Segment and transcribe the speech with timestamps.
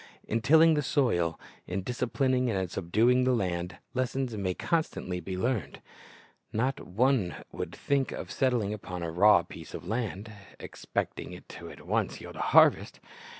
[0.27, 5.79] In tilling the soil, in disciplining and subduing the land, lessons may constantly be learned.
[6.51, 11.85] No one would think of settling upon a raw piece of land, expecting it at
[11.85, 12.99] once to yield a harvest.